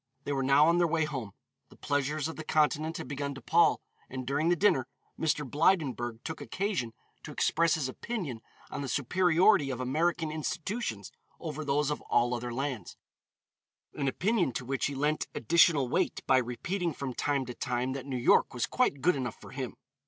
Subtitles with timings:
[0.23, 1.33] They were now on their way home;
[1.69, 5.47] the pleasures of the Continent had begun to pall, and during the dinner, Mr.
[5.47, 8.41] Blydenburg took occasion to express his opinion
[8.71, 12.97] on the superiority of American institutions over those of all other lands,
[13.93, 18.07] an opinion to which he lent additional weight by repeating from time to time that
[18.07, 19.75] New York was quite good enough for him.